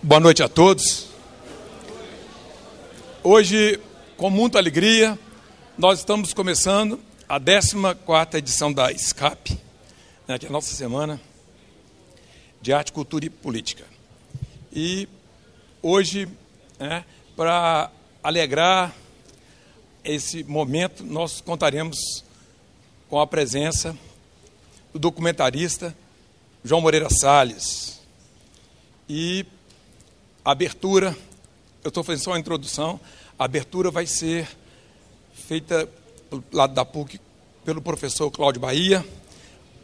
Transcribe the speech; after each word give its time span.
Boa 0.00 0.20
noite 0.20 0.44
a 0.44 0.48
todos. 0.48 1.08
Hoje, 3.20 3.80
com 4.16 4.30
muita 4.30 4.56
alegria, 4.56 5.18
nós 5.76 5.98
estamos 5.98 6.32
começando 6.32 7.00
a 7.28 7.40
14 7.40 8.38
edição 8.38 8.72
da 8.72 8.96
SCAP, 8.96 9.58
né, 10.28 10.38
que 10.38 10.46
é 10.46 10.48
a 10.48 10.52
nossa 10.52 10.72
semana 10.72 11.20
de 12.62 12.72
arte, 12.72 12.92
cultura 12.92 13.26
e 13.26 13.30
política. 13.30 13.84
E 14.72 15.08
hoje, 15.82 16.28
né, 16.78 17.04
para 17.34 17.90
alegrar 18.22 18.94
esse 20.04 20.44
momento, 20.44 21.02
nós 21.02 21.40
contaremos 21.40 22.22
com 23.10 23.18
a 23.18 23.26
presença 23.26 23.98
do 24.92 25.00
documentarista 25.00 25.92
João 26.62 26.82
Moreira 26.82 27.08
Salles. 27.10 28.00
E 29.08 29.44
a 30.44 30.52
abertura, 30.52 31.16
eu 31.84 31.88
estou 31.88 32.02
fazendo 32.02 32.24
só 32.24 32.30
uma 32.32 32.38
introdução, 32.38 33.00
a 33.38 33.44
abertura 33.44 33.90
vai 33.90 34.06
ser 34.06 34.48
feita 35.32 35.88
do 36.30 36.42
lado 36.52 36.74
da 36.74 36.84
PUC 36.84 37.20
pelo 37.64 37.80
professor 37.80 38.30
Cláudio 38.30 38.60
Bahia, 38.60 39.04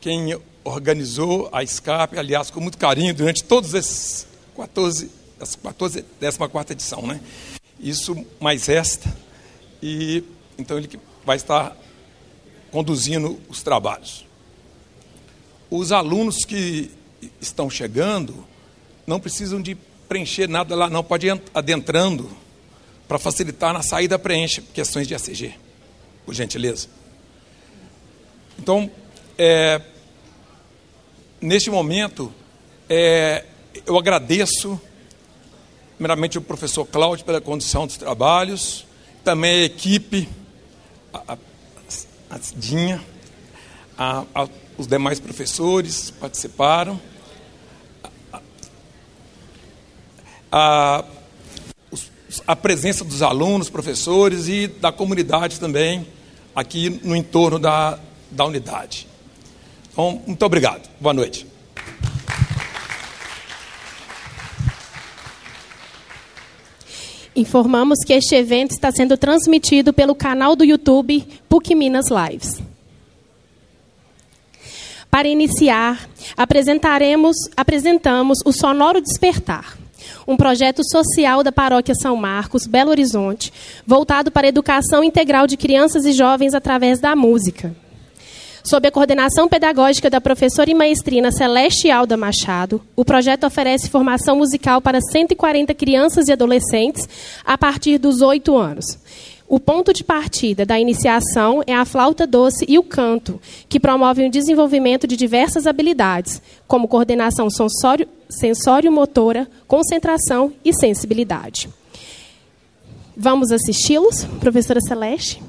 quem 0.00 0.38
organizou 0.64 1.48
a 1.52 1.62
escape, 1.62 2.18
aliás, 2.18 2.50
com 2.50 2.60
muito 2.60 2.78
carinho, 2.78 3.14
durante 3.14 3.44
todos 3.44 3.74
esses 3.74 4.26
14, 4.56 5.10
essa 5.40 5.58
14, 5.58 6.04
14 6.20 6.72
edição, 6.72 7.06
né? 7.06 7.20
Isso 7.80 8.24
mais 8.40 8.68
esta, 8.68 9.12
e 9.82 10.22
então 10.58 10.78
ele 10.78 10.88
vai 11.24 11.36
estar 11.36 11.76
conduzindo 12.70 13.40
os 13.48 13.62
trabalhos. 13.62 14.24
Os 15.70 15.92
alunos 15.92 16.44
que 16.44 16.90
estão 17.40 17.68
chegando 17.68 18.44
não 19.06 19.18
precisam 19.18 19.60
de 19.60 19.76
preencher 20.12 20.46
nada 20.46 20.76
lá, 20.76 20.90
não, 20.90 21.02
pode 21.02 21.26
ir 21.26 21.42
adentrando 21.54 22.30
para 23.08 23.18
facilitar 23.18 23.72
na 23.72 23.80
saída, 23.82 24.18
preenche 24.18 24.60
questões 24.60 25.08
de 25.08 25.14
ACG, 25.14 25.54
por 26.26 26.34
gentileza. 26.34 26.86
Então, 28.58 28.90
é, 29.38 29.80
neste 31.40 31.70
momento, 31.70 32.30
é, 32.90 33.46
eu 33.86 33.96
agradeço, 33.96 34.78
primeiramente, 35.96 36.36
o 36.36 36.42
professor 36.42 36.84
Cláudio 36.84 37.24
pela 37.24 37.40
condução 37.40 37.86
dos 37.86 37.96
trabalhos, 37.96 38.84
também 39.24 39.62
a 39.62 39.64
equipe, 39.64 40.28
a, 41.10 41.38
a 42.28 42.38
Dinha, 42.54 43.02
a, 43.96 44.26
a, 44.34 44.48
os 44.76 44.86
demais 44.86 45.18
professores 45.18 46.10
participaram. 46.10 47.00
A, 50.52 51.02
a 52.46 52.54
presença 52.54 53.04
dos 53.04 53.22
alunos, 53.22 53.70
professores 53.70 54.48
e 54.48 54.68
da 54.68 54.92
comunidade 54.92 55.58
também 55.58 56.06
aqui 56.54 57.00
no 57.02 57.16
entorno 57.16 57.58
da, 57.58 57.98
da 58.30 58.44
unidade. 58.44 59.08
Então, 59.90 60.22
muito 60.26 60.44
obrigado. 60.44 60.88
Boa 61.00 61.14
noite. 61.14 61.46
Informamos 67.34 68.00
que 68.04 68.12
este 68.12 68.34
evento 68.34 68.72
está 68.72 68.92
sendo 68.92 69.16
transmitido 69.16 69.92
pelo 69.92 70.14
canal 70.14 70.54
do 70.54 70.64
YouTube 70.64 71.26
PUC 71.48 71.74
Minas 71.74 72.06
Lives. 72.10 72.62
Para 75.10 75.28
iniciar, 75.28 76.08
apresentaremos, 76.36 77.36
apresentamos 77.56 78.38
o 78.44 78.52
Sonoro 78.52 79.00
Despertar, 79.00 79.78
um 80.26 80.36
projeto 80.36 80.82
social 80.84 81.42
da 81.42 81.52
Paróquia 81.52 81.94
São 81.94 82.16
Marcos, 82.16 82.66
Belo 82.66 82.90
Horizonte, 82.90 83.52
voltado 83.86 84.30
para 84.30 84.46
a 84.46 84.48
educação 84.48 85.02
integral 85.02 85.46
de 85.46 85.56
crianças 85.56 86.04
e 86.04 86.12
jovens 86.12 86.54
através 86.54 87.00
da 87.00 87.16
música. 87.16 87.74
Sob 88.64 88.86
a 88.86 88.92
coordenação 88.92 89.48
pedagógica 89.48 90.08
da 90.08 90.20
professora 90.20 90.70
e 90.70 90.74
maestrina 90.74 91.32
Celeste 91.32 91.90
Alda 91.90 92.16
Machado, 92.16 92.80
o 92.94 93.04
projeto 93.04 93.44
oferece 93.44 93.90
formação 93.90 94.36
musical 94.36 94.80
para 94.80 95.00
140 95.00 95.74
crianças 95.74 96.28
e 96.28 96.32
adolescentes 96.32 97.08
a 97.44 97.58
partir 97.58 97.98
dos 97.98 98.20
8 98.20 98.56
anos. 98.56 98.98
O 99.48 99.58
ponto 99.58 99.92
de 99.92 100.04
partida 100.04 100.64
da 100.64 100.78
iniciação 100.78 101.60
é 101.66 101.74
a 101.74 101.84
flauta 101.84 102.26
doce 102.26 102.64
e 102.68 102.78
o 102.78 102.82
canto, 102.82 103.38
que 103.68 103.80
promovem 103.80 104.28
o 104.28 104.30
desenvolvimento 104.30 105.06
de 105.06 105.16
diversas 105.16 105.66
habilidades, 105.66 106.40
como 106.66 106.88
coordenação 106.88 107.50
sensório-motora, 108.32 109.48
concentração 109.66 110.52
e 110.64 110.72
sensibilidade. 110.72 111.68
Vamos 113.16 113.52
assisti-los, 113.52 114.24
professora 114.40 114.80
Celeste? 114.80 115.42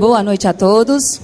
Boa 0.00 0.22
noite 0.22 0.48
a 0.48 0.54
todos. 0.54 1.20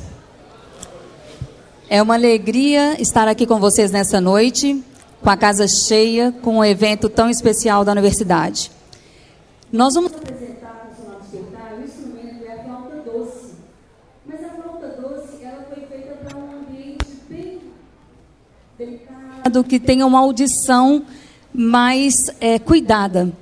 É 1.89 2.03
uma 2.03 2.13
alegria 2.13 3.01
estar 3.01 3.27
aqui 3.27 3.47
com 3.47 3.59
vocês 3.59 3.91
nessa 3.91 4.21
noite, 4.21 4.85
com 5.27 5.31
a 5.31 5.37
casa 5.37 5.67
cheia, 5.67 6.33
com 6.41 6.59
um 6.59 6.65
evento 6.65 7.09
tão 7.09 7.29
especial 7.29 7.85
da 7.85 7.91
universidade. 7.91 8.71
Nós 9.73 9.95
vamos 9.95 10.13
apresentar 10.15 10.93
para 10.95 11.05
o 11.05 11.15
nosso 11.15 11.25
despertar 11.33 11.75
o 11.77 11.85
instrumento 11.85 12.45
é 12.47 12.53
a 12.53 12.63
flauta 12.63 13.11
doce. 13.11 13.55
Mas 14.25 14.45
a 14.45 14.51
flauta 14.51 14.87
doce 14.87 15.43
ela 15.43 15.67
foi 15.69 15.85
feita 15.87 16.15
para 16.15 16.39
um 16.39 16.61
ambiente 16.61 17.07
bem 17.29 17.59
delicado, 18.79 19.65
que 19.65 19.81
tenha 19.81 20.07
uma 20.07 20.21
audição 20.21 21.03
mais 21.53 22.31
é, 22.41 22.61
cuidada. 22.61 23.33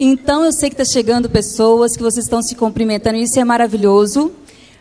Então 0.00 0.46
eu 0.46 0.50
sei 0.50 0.70
que 0.70 0.80
está 0.80 0.90
chegando 0.90 1.28
pessoas 1.28 1.94
que 1.94 2.02
vocês 2.02 2.24
estão 2.24 2.40
se 2.40 2.54
cumprimentando, 2.54 3.18
isso 3.18 3.38
é 3.38 3.44
maravilhoso. 3.44 4.32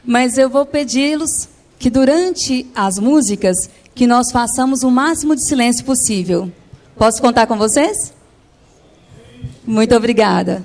Mas 0.06 0.38
eu 0.38 0.50
vou 0.50 0.66
pedi-los 0.66 1.50
que 1.78 1.90
durante 1.90 2.66
as 2.74 2.97
músicas 2.97 3.69
que 3.95 4.07
nós 4.07 4.31
façamos 4.31 4.83
o 4.83 4.91
máximo 4.91 5.35
de 5.35 5.43
silêncio 5.43 5.85
possível. 5.85 6.51
Posso 6.97 7.21
contar 7.21 7.47
com 7.47 7.57
vocês? 7.57 8.13
Muito 9.65 9.95
obrigada. 9.95 10.63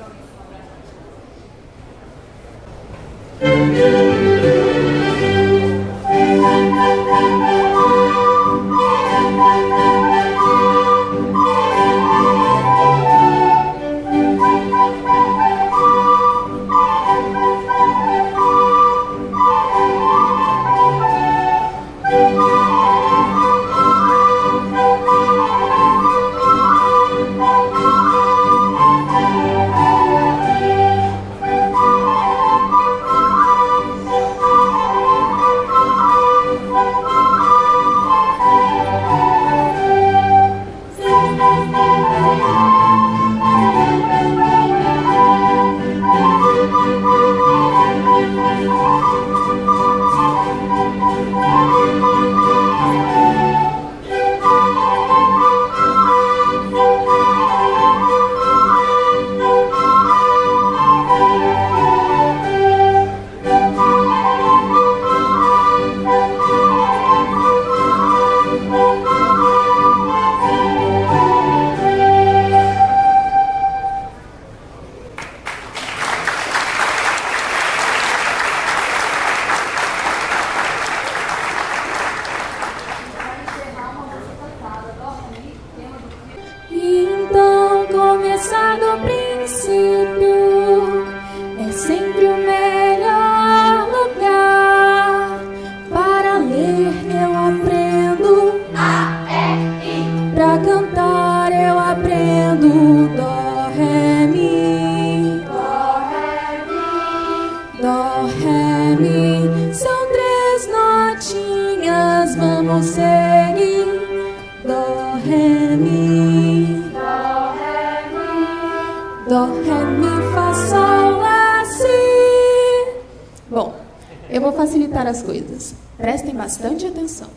as 125.11 125.23
coisas. 125.23 125.75
Prestem 125.97 126.35
bastante 126.35 126.87
atenção. 126.87 127.29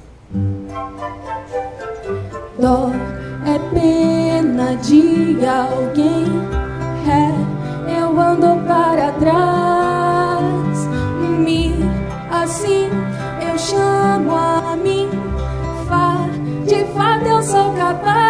Dó 2.60 2.92
é 3.46 3.60
pena 3.74 4.76
de 4.78 5.38
alguém. 5.46 6.26
É, 7.10 8.00
eu 8.00 8.20
ando 8.20 8.66
para 8.68 9.12
trás. 9.14 10.88
Me, 11.40 11.74
assim, 12.32 12.90
eu 13.50 13.58
chamo 13.58 14.36
a 14.36 14.78
mim. 14.78 15.10
Fá, 15.88 16.30
de 16.66 16.86
fato 16.94 17.26
eu 17.26 17.44
sou 17.44 17.74
capaz. 17.74 18.23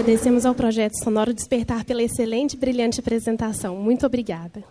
Agradecemos 0.00 0.46
ao 0.46 0.54
projeto 0.54 0.94
Sonoro 0.94 1.34
Despertar 1.34 1.84
pela 1.84 2.02
excelente 2.02 2.54
e 2.54 2.56
brilhante 2.56 2.98
apresentação. 3.00 3.76
Muito 3.76 4.06
obrigada. 4.06 4.64